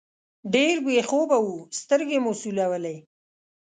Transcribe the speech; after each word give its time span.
ډېر 0.53 0.75
بې 0.85 0.99
خوبه 1.09 1.37
وو، 1.43 1.57
سترګې 1.79 2.17
مو 2.23 2.31
سولولې. 2.41 2.97